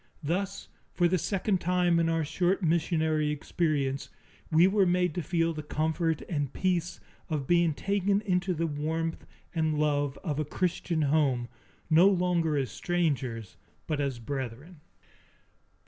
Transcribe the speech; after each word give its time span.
Thus, 0.23 0.67
for 0.95 1.07
the 1.07 1.19
second 1.19 1.61
time 1.61 1.99
in 1.99 2.09
our 2.09 2.25
short 2.25 2.63
missionary 2.63 3.29
experience, 3.29 4.09
we 4.51 4.65
were 4.65 4.87
made 4.87 5.13
to 5.13 5.21
feel 5.21 5.53
the 5.53 5.61
comfort 5.61 6.23
and 6.27 6.51
peace 6.51 6.99
of 7.29 7.45
being 7.45 7.75
taken 7.75 8.21
into 8.21 8.55
the 8.55 8.65
warmth 8.65 9.27
and 9.53 9.77
love 9.77 10.17
of 10.23 10.39
a 10.39 10.43
Christian 10.43 11.03
home, 11.03 11.49
no 11.87 12.07
longer 12.09 12.57
as 12.57 12.71
strangers, 12.71 13.57
but 13.85 14.01
as 14.01 14.17
brethren. 14.17 14.81